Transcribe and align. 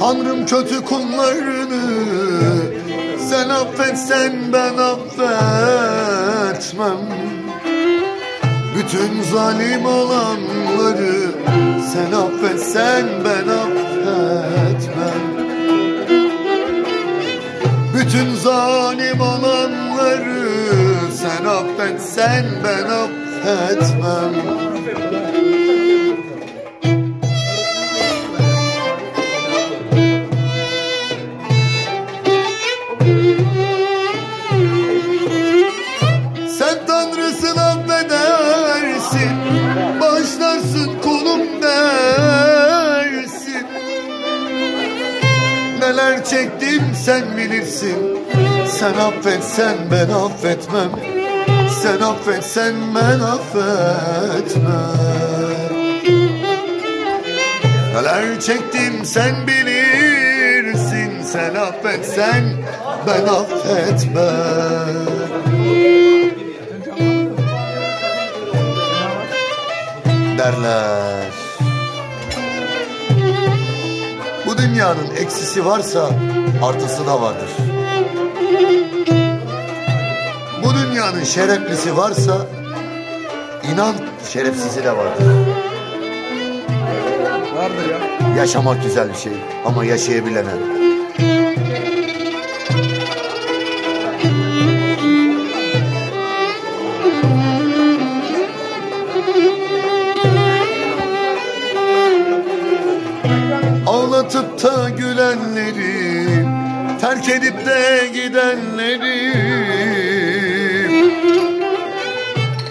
Bütün 0.00 0.46
kötü 0.46 0.84
kullarını 0.84 1.82
sen 3.28 3.48
affetsen 3.48 4.32
ben 4.52 4.76
affetmem. 4.76 5.30
Bütün 8.76 9.22
zalim 9.22 9.86
olanları 9.86 11.30
sen 11.92 12.12
affetsen 12.12 13.06
ben 13.24 13.48
affetmem. 13.48 15.22
Bütün 17.94 18.34
zalim 18.34 19.20
olanları 19.20 20.48
sen 21.12 21.44
affetsen 21.44 22.44
ben 22.64 22.84
affetmem 22.84 24.69
çektim 46.30 46.82
sen 46.94 47.36
bilirsin. 47.36 48.18
Sen 48.66 48.94
affetsen 48.94 49.76
ben 49.90 50.08
affetmem. 50.08 50.90
Sen 51.82 52.00
affetsen 52.00 52.74
ben 52.94 53.20
affetmem. 53.20 54.70
Neler 57.94 58.40
çektim 58.40 59.04
sen 59.04 59.34
bilirsin. 59.46 61.22
Sen 61.22 61.54
affetsen 61.54 62.44
ben 63.06 63.24
affetmem. 63.24 65.06
Derler. 70.38 71.39
Dünyanın 74.62 75.16
eksisi 75.16 75.66
varsa 75.66 76.10
artısı 76.62 77.06
da 77.06 77.22
vardır. 77.22 77.50
Bu 80.64 80.74
dünyanın 80.74 81.24
şereflisi 81.24 81.96
varsa 81.96 82.46
inan 83.72 83.94
şerefsizi 84.32 84.84
de 84.84 84.96
vardır. 84.96 85.24
Vardır 87.56 87.90
ya. 87.90 88.36
Yaşamak 88.36 88.82
güzel 88.82 89.08
bir 89.08 89.14
şey 89.18 89.32
ama 89.66 89.84
yaşayabilene. 89.84 90.50
Ağlatıp 104.30 104.62
da 104.62 104.90
gülenleri 104.90 106.46
Terk 107.00 107.28
edip 107.28 107.66
de 107.66 108.08
gidenleri. 108.14 109.34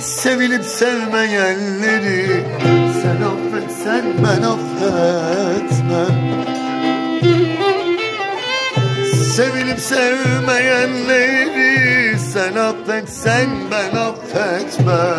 Sevilip 0.00 0.64
sevmeyenleri 0.64 2.44
Sen 3.02 3.22
affetsen 3.22 4.04
ben 4.18 4.42
affetmem 4.42 6.16
Sevilip 9.34 9.80
sevmeyenleri 9.80 12.18
Sen 12.18 12.56
affetsen 12.56 13.48
ben 13.70 13.96
affetmem 13.96 15.11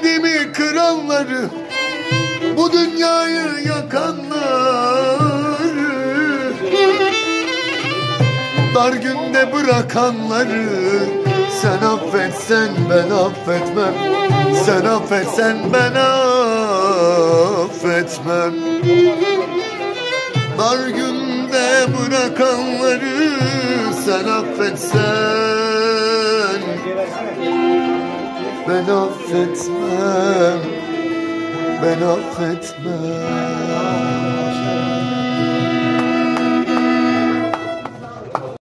Ümidimi 0.00 0.52
kıranları 0.52 1.48
Bu 2.56 2.72
dünyayı 2.72 3.66
yakanları? 3.68 4.30
Dar 8.74 8.92
günde 8.92 9.52
bırakanları? 9.52 10.68
Sen 11.62 11.86
affetsen 11.86 12.68
ben 12.90 13.10
affetmem. 13.10 13.94
Sen 14.66 14.84
affetsen 14.84 15.56
ben 15.72 15.94
affetmem. 17.70 18.54
Dar 20.58 20.88
günde 20.88 21.86
bırakanları? 21.98 23.30
Sen 24.04 24.24
affetsen 24.28 25.40
ben 28.70 28.88
affetmem. 28.88 30.60
Ben 31.82 32.02
affetmem 32.02 34.19